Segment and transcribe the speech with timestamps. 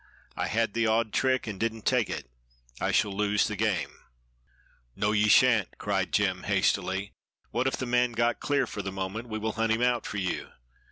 [0.35, 2.27] I had the odd trick, and didn't take it
[2.79, 3.99] I shall lose the game."
[4.95, 7.11] "No, ye shan't," cried Jem, hastily.
[7.51, 10.17] "What if the man got clear for the moment, we will hunt him out for
[10.17, 10.49] you.